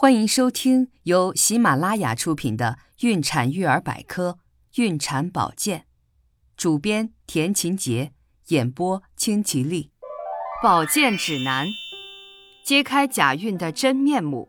[0.00, 4.38] 欢迎收听由喜马拉雅出品的《孕产育儿百科·
[4.82, 5.80] 孕产保健》，
[6.56, 8.12] 主编田勤杰，
[8.46, 9.90] 演播清吉丽。
[10.62, 11.66] 保健指南：
[12.64, 14.48] 揭开假孕的真面目。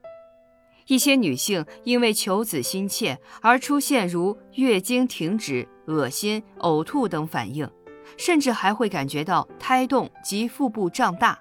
[0.88, 7.70] 一些女性因为求子心切而出现如月经停止、恶心、呕吐等反应，
[8.18, 11.38] 甚至还会感觉到胎动及腹部胀大，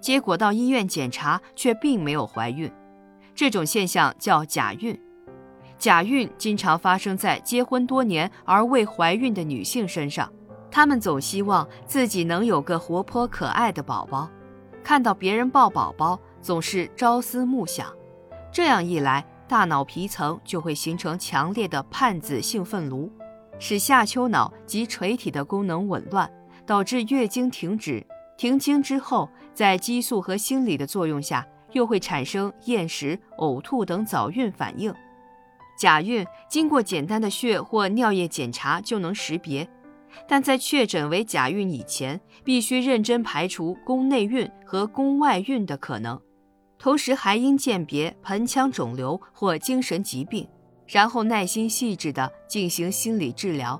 [0.00, 2.68] 结果到医院检查却并没有怀孕。
[3.36, 4.98] 这种现象叫假孕，
[5.78, 10.32] 假孕经常发生在结婚多年而未怀孕的女性身上。
[10.70, 14.30] 她们总希望自己能有个活泼可爱的宝宝，
[14.82, 17.92] 看到别人抱宝宝总是朝思暮想。
[18.50, 23.12] 这样一来，大脑皮层就会形成强烈的盼子兴奋炉，
[23.58, 26.30] 使下丘脑及垂体的功能紊乱，
[26.64, 28.06] 导致月经停止。
[28.38, 31.46] 停经之后，在激素和心理的作用下。
[31.72, 34.94] 又会产生厌食、呕吐等早孕反应。
[35.78, 39.68] 假孕经过简单的血或尿液检查就能识别，
[40.26, 46.18] 但在确诊为假孕以前，必须认真排除宫内孕和宫外孕的可能，
[46.78, 50.48] 同时还应鉴别盆腔肿瘤或精神疾病，
[50.86, 53.78] 然后耐心细致地进行心理治疗，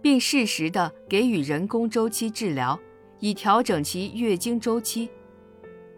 [0.00, 2.78] 并适时地给予人工周期治疗，
[3.18, 5.10] 以调整其月经周期。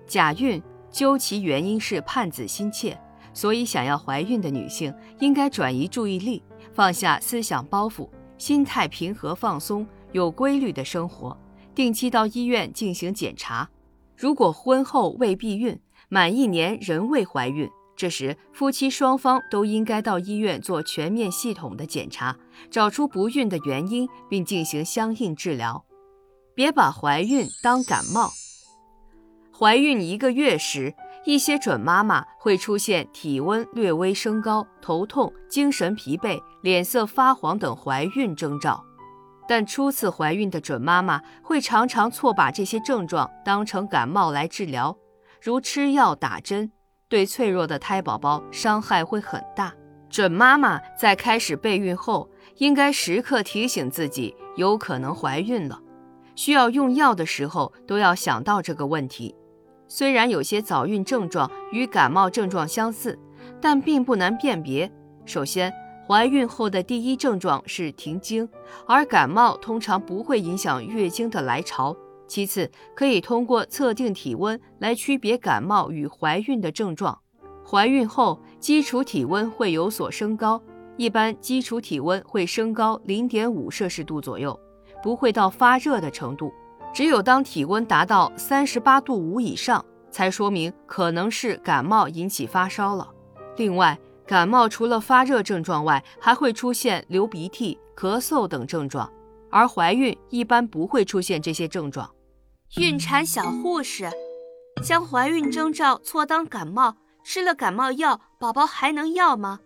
[0.06, 0.62] 假孕。
[0.90, 2.98] 究其原因是盼子心切，
[3.34, 11.36] 所以想要怀孕的女性应该转移注意力，放下思想包袱，心态平和放松，有规律的生活，
[11.74, 13.68] 定期到医院进行检查。
[14.16, 15.78] 如果婚后未避孕，
[16.08, 22.36] 满一年仍未怀孕，这时夫妻双方都应该到医院做全面系统的检查，
[22.70, 25.84] 找出不孕的原因，并进行相应治疗。
[26.54, 28.30] 别把怀孕当感冒。
[29.58, 38.84] 怀孕一个月时，一些准妈妈会出现体温略微升高、头痛、精神疲惫、脸色发黄等怀孕征兆。
[39.48, 44.94] 但初次怀孕的准妈妈会常常错把这些症状当成感冒来治疗，
[45.40, 46.70] 如吃药打针，
[47.08, 49.72] 对脆弱的胎宝宝伤害会很大。
[50.10, 52.28] 准妈妈在开始备孕后，
[52.58, 55.80] 应该时刻提醒自己有可能怀孕了，
[56.34, 59.34] 需要用药的时候都要想到这个问题。
[59.88, 63.18] 虽然有些早孕症状与感冒症状相似，
[63.60, 64.90] 但并不难辨别。
[65.24, 65.72] 首先，
[66.06, 68.48] 怀孕后的第一症状是停经，
[68.86, 71.96] 而感冒通常不会影响月经的来潮。
[72.28, 77.16] 其次，可以通过测定体温来区别感冒与怀孕的症状。
[77.64, 80.60] 怀孕后，基础体温会有所升高，
[80.96, 84.58] 一般基础体温会升高零点五摄氏度左右，
[85.02, 86.52] 不会到发热的程度。
[86.96, 93.06] 只有当体温达到三十八度五以上，才说明可能是感冒引起发烧了。
[93.58, 99.12] 另外，感冒除了发热症状外，还会出现流鼻涕、咳嗽等症状，
[99.50, 102.10] 而怀孕一般不会出现这些症状。
[102.78, 104.08] 孕产小护士
[104.82, 109.60] 将怀孕征兆错当感冒，吃了感冒药，宝宝还能要吗？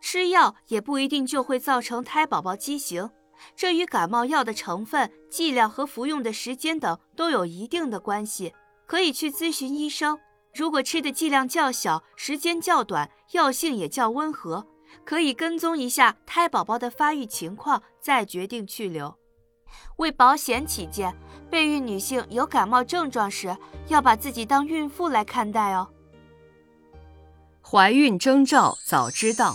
[0.00, 3.10] 吃药也不一定就会造成胎宝宝畸形。
[3.56, 8.54] 这与感冒药的成分、剂量和服用的时间等都有一定的关系，
[8.86, 10.18] 可以去咨询医生。
[10.54, 14.66] 如果吃的剂量较小、时间较短、药性也较温和，
[15.04, 19.16] 可以跟踪一下胎宝宝的发育情况，再决定去留。
[19.98, 21.14] 为保险起见，
[21.48, 25.88] 备孕女性有感冒症状时，要把自己当孕妇来看待哦。
[27.62, 29.54] 怀孕征兆早知道。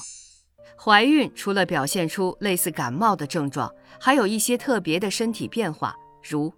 [0.85, 6.53] 怀孕除了表现出类似感冒的症状，还有一些特别的身体变化，如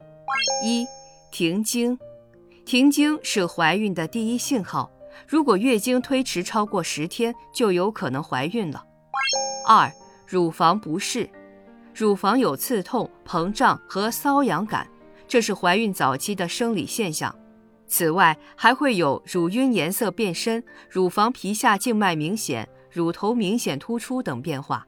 [0.62, 0.86] 一
[1.32, 1.98] 停经。
[2.66, 4.92] 停经是怀孕的第一信号，
[5.26, 8.84] 如果月经推迟超过十天，就有可能怀孕了。
[9.66, 9.90] 二
[10.26, 11.30] 乳房不适，
[11.96, 14.90] 乳房有刺痛、膨胀和瘙痒感，
[15.26, 17.34] 这是怀孕早期的生理现象。
[17.88, 22.68] 此外，还会有乳晕颜色变深、乳房皮下静脉明显。
[22.98, 24.88] 乳头明显突出等变化。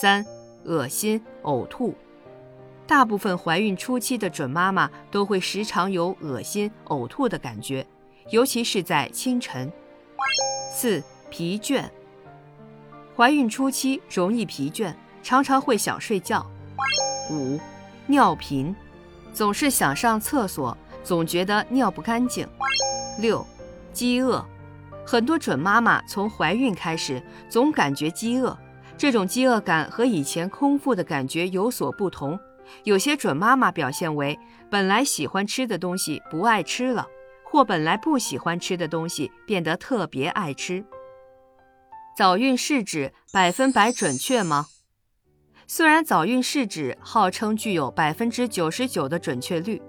[0.00, 0.26] 三、
[0.64, 1.94] 恶心、呕吐，
[2.84, 7.86] 大部分怀孕初期的准妈妈都会时常有恶心、呕吐的感觉，
[8.30, 9.72] 尤其是在清晨。
[10.72, 11.84] 四、疲倦，
[13.16, 14.92] 怀孕初期容易疲倦，
[15.22, 16.44] 常常会想睡觉。
[17.30, 17.56] 五、
[18.08, 18.74] 尿频，
[19.32, 22.44] 总是想上厕所，总觉得尿不干净。
[23.20, 23.46] 六、
[23.92, 24.44] 饥饿。
[25.04, 28.56] 很多准妈妈从怀孕开始总感觉饥饿，
[28.96, 32.38] 这种饥饿感和以前空腹的感觉有所不同。
[32.84, 34.38] 有些准妈妈表现为
[34.70, 37.06] 本来喜欢吃的东西不爱吃了，
[37.42, 40.84] 或本来不喜欢吃的东西变得特别爱吃。
[42.16, 44.66] 早孕试纸百分百准确吗？
[45.66, 49.82] 虽然早孕试纸号称具有百分之九十九的准确率，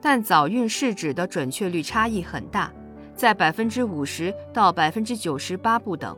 [0.00, 2.72] 但早孕试纸的准确率差异很大，
[3.20, 6.16] 在百分之五十到百分之九十八不等。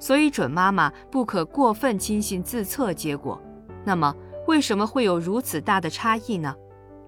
[0.00, 3.40] 所以准妈妈不可过分轻信自测结果。
[3.84, 4.12] 那么，
[4.48, 6.52] 为什么会有如此大的差异呢？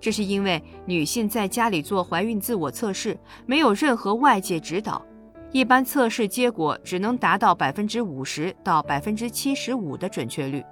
[0.00, 5.04] 这是因为女性在家里做怀孕自我测试，没有任何外界指导，
[5.50, 10.64] 一般测试结果只能达到百分之五十到百分之七十五的准确率。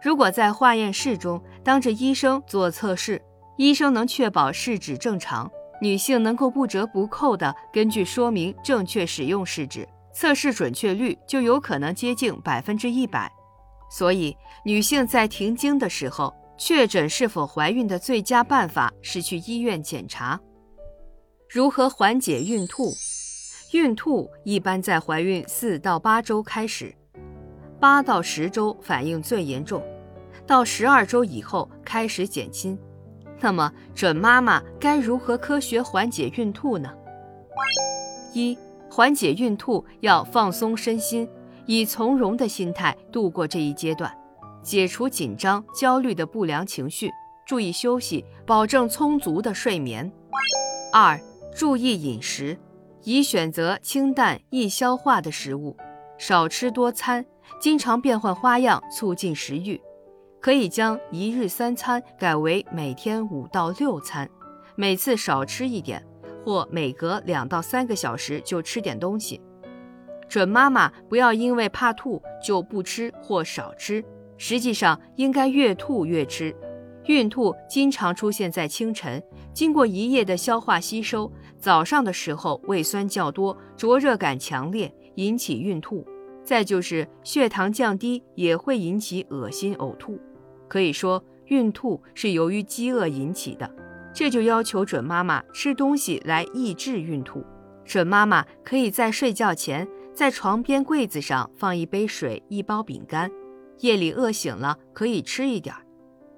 [0.00, 3.20] 如果在化验室中当着医生做测试，
[3.56, 5.50] 医生能确保试纸正常，
[5.80, 13.30] 女性能够不折不扣地根据说明正确使用试纸，测试准确率就有可能接近百分之一百。
[13.90, 20.38] 所以，女性在停经的时候，确诊是否怀孕的最佳办法是去医院检查。
[21.48, 22.92] 如何缓解孕吐？
[23.72, 26.94] 孕吐一般在怀孕四到八周开始，
[27.78, 29.82] 八到十周反应最严重，
[30.46, 32.78] 到十二周以后开始减轻。
[33.40, 36.90] 那么，准妈妈该如何科学缓解孕吐呢？
[38.32, 38.56] 一、
[38.90, 41.28] 缓解孕吐要放松身心。
[41.66, 44.10] 以从容的心态度过这一阶段，
[44.62, 47.10] 解除紧张、焦虑的不良情绪，
[47.46, 50.10] 注意休息，保证充足的睡眠。
[50.90, 51.20] 二、
[51.54, 52.58] 注意饮食，
[53.04, 55.76] 宜选择清淡、易消化的食物，
[56.16, 57.26] 少吃多餐，
[57.60, 59.78] 经常变换花样，促进食欲。
[60.40, 64.28] 可以将一日三餐改为每天五到六餐，
[64.76, 66.04] 每次少吃一点，
[66.44, 69.40] 或每隔两到三个小时就吃点东西。
[70.28, 74.04] 准妈妈不要因为怕吐就不吃或少吃，
[74.36, 76.54] 实际上应该越吐越吃。
[77.06, 79.22] 孕吐经常出现在清晨，
[79.54, 86.06] 经过一夜的消化吸收，早上的时候胃酸较多，灼热感强烈，引起孕吐。
[86.44, 90.18] 再就是血糖降低也会引起恶心呕吐。
[90.68, 93.68] 可以说孕吐是由于饥饿引起的，
[94.12, 97.44] 这就要求准妈妈吃东西来抑制孕吐。
[97.84, 99.88] 准妈妈可以在睡觉前。
[100.14, 103.30] 在床边柜子上放一杯水、一包饼干，
[103.78, 105.86] 夜里饿醒了可以吃一点儿。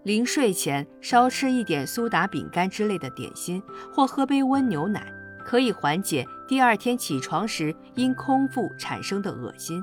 [0.03, 5.11] 临睡前稍吃一点苏打饼干之类的点心，或喝杯温牛奶，
[5.47, 9.83] 可以缓解第二天起床时因空腹产生的恶心。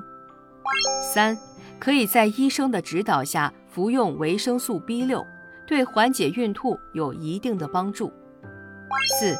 [1.12, 1.36] 三，
[1.80, 5.24] 可以在医生的指导下服用维生素 B 六，
[5.66, 8.12] 对缓解孕吐有一定的帮助。
[9.20, 9.36] 四。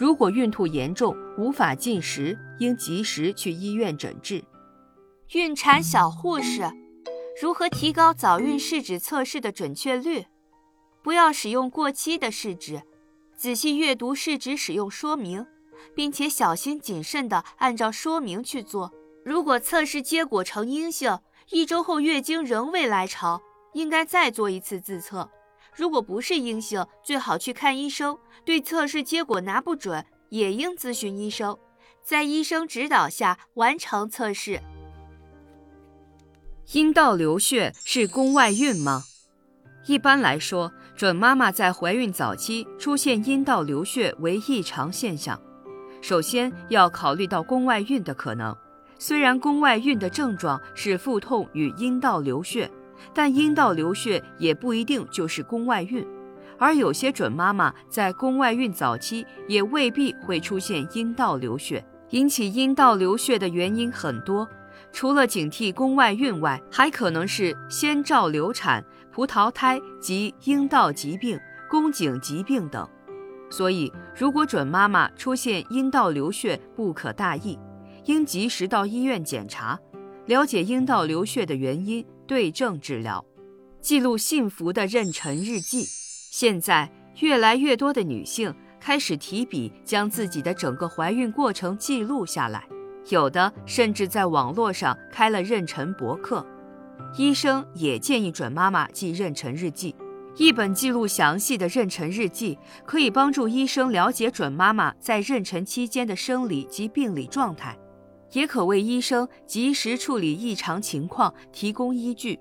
[0.00, 4.44] 如果孕吐严重无法进食，应及时去医院诊治。
[5.32, 6.62] 孕产小护士
[7.42, 10.26] 如何提高早孕试纸测试的准确率？
[11.02, 12.80] 不要使用过期的试纸，
[13.36, 15.44] 仔细阅读试纸使用说明，
[15.96, 18.92] 并且小心谨慎地按照说明去做。
[19.24, 21.18] 如果测试结果呈阴性，
[21.50, 23.42] 一周后月经仍未来潮，
[23.72, 25.30] 应该再做一次自测。
[25.74, 28.18] 如果不是阴性，最好去看医生。
[28.44, 31.56] 对测试结果拿不准，也应咨询医生，
[32.02, 34.60] 在医生指导下完成测试。
[36.72, 39.02] 阴道流血是宫外孕吗？
[39.86, 45.40] 一般来说，准妈妈在怀孕早期出现阴道流血为异常现象，
[46.00, 48.56] 首先要考虑到宫外孕的可能。
[48.98, 52.70] 虽然宫外孕的症状是腹痛与阴道流血。
[53.14, 56.06] 但阴道流血也不一定就是宫外孕，
[56.58, 61.84] 而有些准妈妈在宫外孕早期也未必会出现阴道流血。
[62.10, 64.48] 引起阴道流血的原因很多，
[64.92, 71.38] 除了警惕宫外孕外，还可能是先兆流产、葡萄胎及阴道疾病、
[71.68, 72.88] 宫颈疾病等。
[73.50, 77.58] 所以，如果准妈妈出现阴道流血，不可大意，
[78.06, 79.78] 应及时到医院检查，
[80.24, 82.04] 了解阴道流血的原因。
[82.28, 83.24] 对症治疗，
[83.80, 85.82] 记录幸福的妊娠日记。
[86.30, 92.68] 现在越来越多的女性开始提笔，将自己的整个怀孕过程记录下来，
[93.08, 96.46] 有的甚至在网络上开了妊娠博客。
[97.16, 99.96] 医生也建议准妈妈记妊娠日记。
[100.36, 107.76] 一本记录详细的妊娠日记，可以帮助医生了解准妈妈在妊娠期间的生理及病理状态。
[108.32, 112.38] 也可为医生及时处理异常情况提供依据。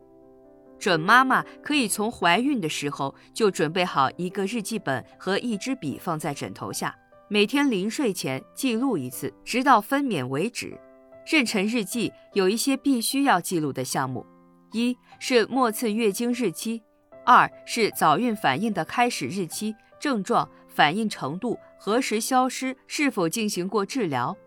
[0.79, 6.95] 准妈妈可以从怀孕的时候就准备好一个日记本和一支笔放在枕头下，
[7.29, 10.79] 每天临睡前记录一次，直到分娩为止。
[11.25, 14.25] 妊娠日记有一些必须要记录的项目：
[14.71, 16.79] 一是末次月经日期；
[17.25, 24.37] 二是早孕反应的开始日期、症状、反应程度何时消失，是否进行过治疗。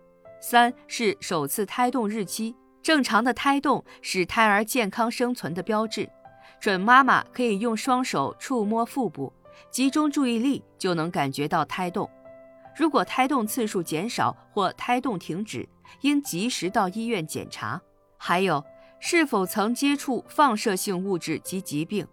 [0.40, 6.08] 三是首次胎动日期，正常的胎动是胎儿健康生存的标志。
[6.58, 9.32] 准妈妈可以用双手触摸腹部，
[9.70, 12.08] 集中注意力就能感觉到胎动。
[12.74, 15.68] 如果胎动次数减少或胎动停止，
[16.00, 17.80] 应及时到医院检查。
[18.16, 18.64] 还有，
[18.98, 22.06] 是否曾接触放射性物质及疾病？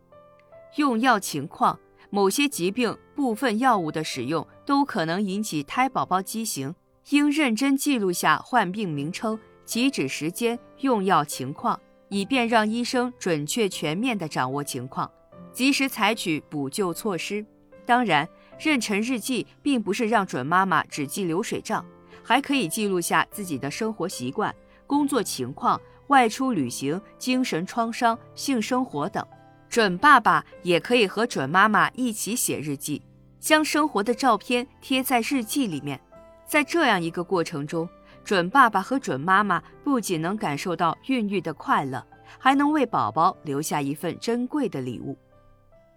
[0.75, 1.79] 用药情况，
[2.10, 6.75] 某些疾病部分药物的使用都可能引起胎宝宝畸形。
[7.10, 15.10] 应认真记录下患病名称、起止时间、用药情况，以便让医生准确全面地掌握情况，
[15.54, 17.46] 及时采取补救措施。
[17.86, 18.28] 当然，
[18.60, 21.86] 妊娠日记并不是让准妈妈只记流水账，
[22.22, 24.54] 还可以记录下自己的生活习惯、
[24.86, 29.26] 工作情况、外出旅行、精神创伤、性生活等。
[29.70, 33.02] 准爸爸也可以和准妈妈一起写日记，
[33.40, 36.02] 将生活的照片贴在日记里面。
[36.48, 37.88] 在这样一个过程中，
[38.24, 42.01] 准爸爸和准妈妈不仅能感受到孕育的快乐，
[42.39, 45.18] 还能为宝宝留下一份珍贵的礼物。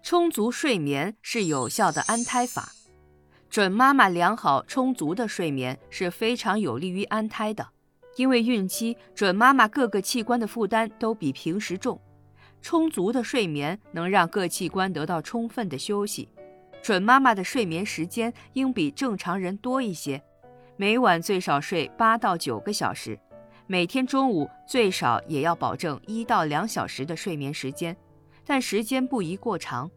[0.02, 2.72] 充足睡眠是有效的安胎法，
[3.48, 7.68] 准妈妈良好充足的睡眠是非常有利于安胎的。
[8.16, 12.00] 因为孕期准妈妈各个器官的负担都比平时重，
[12.60, 16.28] 充足的睡眠能让各器官得到充分的休息。
[16.82, 20.20] 准妈妈的睡眠时间应比正常人多一些。
[20.80, 23.20] 每晚最少睡八到九个小时，
[23.66, 27.94] 每天中午最少也要保证一到两小时的睡眠时间，
[28.46, 29.90] 但时间不宜过长。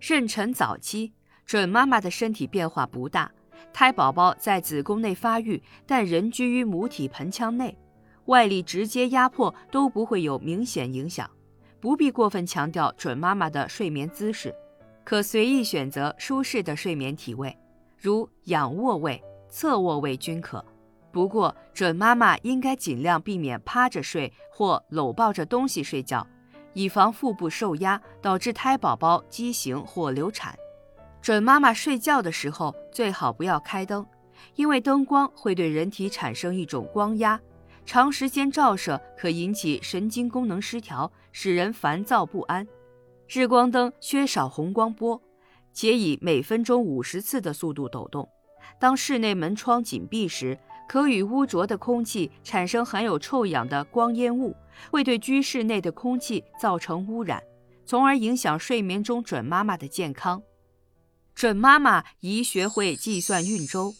[0.00, 1.12] 妊娠早期，
[1.46, 3.30] 准妈妈的身体变化不大，
[3.72, 7.78] 胎宝宝在子宫内发育，但仍居于母体盆腔内，
[8.24, 11.30] 外力直接压迫都不会有明显影响，
[11.78, 14.52] 不必过分强调准妈妈的睡眠姿势，
[15.04, 17.56] 可随意选择舒适的睡眠体位，
[17.96, 19.22] 如仰卧位。
[19.54, 20.64] 侧卧位均可，
[21.12, 26.26] 不过准妈妈应该尽量避免趴着睡或搂抱着东西睡觉，
[26.72, 30.58] 以防腹部受压导致胎宝宝畸形或流产。
[31.22, 34.04] 准妈妈睡觉的时候最好不要开灯，
[34.56, 37.40] 因为灯光会对人体产生一种光压，
[37.86, 42.66] 长时间照射可引起神经功能失调，使人烦躁不安。
[43.28, 45.22] 日光灯缺少红光波，
[45.72, 48.28] 且以每分钟五十次的速度抖动。
[48.78, 54.54] 当室内门窗紧闭时，可与污浊的空气产生含有臭氧的光烟雾，
[54.90, 57.42] 会对居室内的空气造成污染，
[57.86, 60.42] 从而影响睡眠中准妈妈的健康。
[61.34, 63.94] 准妈妈宜学会计算孕周。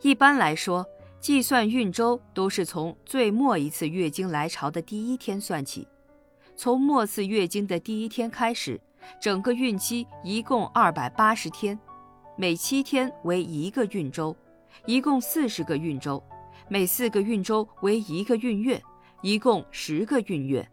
[0.00, 0.86] 一般来说，
[1.20, 5.86] 计算孕周都是从最末一次月经来潮的第一天算起。
[6.56, 8.80] 从末次月经的第一天开始，
[9.20, 11.78] 整个孕期一共二百八十天。
[12.36, 14.34] 每七天为一个孕周，
[14.86, 16.20] 一共四十个孕周；
[16.68, 18.82] 每四个孕周为一个孕月，
[19.22, 20.68] 一共十个孕月。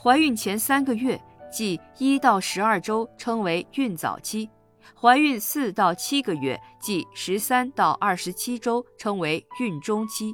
[0.00, 4.48] 怀孕前三个月，即一到十二周，称为孕早期；
[4.94, 10.32] 怀孕四到七个月，即十三到二十七周，称为孕中期；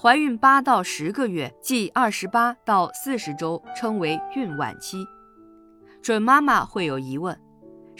[0.00, 5.04] 怀孕八到十个月，即二十八到四十周，称为孕晚期。
[6.00, 7.38] 准妈妈会有疑问。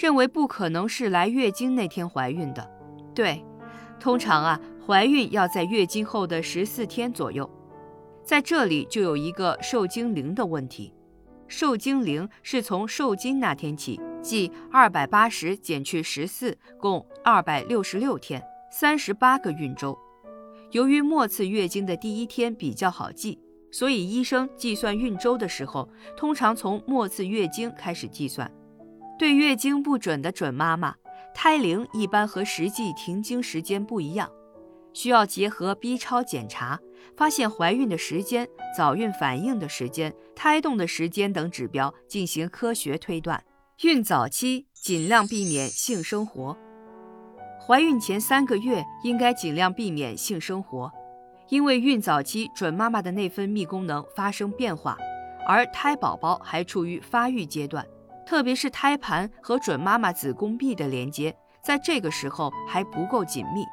[0.00, 2.66] 认为不可能是来月经那天怀孕的，
[3.14, 3.44] 对，
[4.00, 7.48] 通常啊，怀孕要在月经后的十四天左右，
[8.24, 10.94] 在这里就有一个受精龄的问题，
[11.46, 18.42] 受精龄是从受精那天起，即二百八十减去十四，共二百六十六天，
[18.72, 19.98] 三十八个孕周。
[20.70, 23.38] 由于末次月经的第一天比较好记，
[23.70, 28.50] 所以医生计算孕周的时候，通常从末次月经开始计算。
[29.20, 30.94] 对月经不准的准妈妈，
[31.34, 34.30] 胎龄一般和实际停经时间不一样，
[34.94, 36.80] 需要结合 B 超检查，
[37.18, 43.44] 发现怀孕的时间、早孕反应的时间、胎动的时间等指标进行科学推断。
[43.82, 46.56] 孕早期尽量避免性生活，
[47.66, 50.90] 怀孕前三个月应该尽量避免性生活，
[51.50, 54.96] 因为孕早期准妈妈的内分泌功能发生变化，
[55.46, 57.86] 而胎宝宝还处于发育阶段。
[58.26, 61.34] 特别是胎盘和准妈妈子宫壁的连接，
[61.64, 63.64] 在这个时候还不够紧密。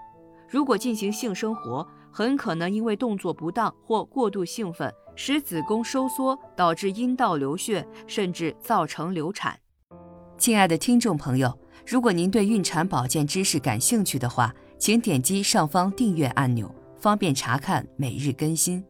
[0.49, 9.59] 如果进行性生活，很可能因为动作不当或过度兴奋，使子宫收缩，导致阴道流血，甚至造成流产。
[10.37, 18.83] 亲爱的听众朋友，如果您对孕产保健知识感兴趣的话，请点击上方订阅按钮，方便查看每日更新。